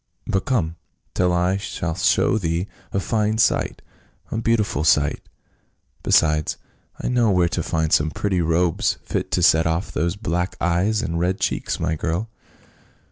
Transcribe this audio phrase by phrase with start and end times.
[0.25, 0.77] But come,
[1.13, 3.83] till I shall show thee a fine sight—
[4.31, 5.21] a beautiful sight.
[6.01, 6.57] Besides,
[6.99, 11.03] I know where to find some pretty robes, fit to set off those black eyes
[11.03, 12.29] and red cheeks, my girl."